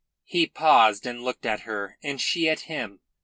[0.23, 3.01] He paused, and looked at her and she at him.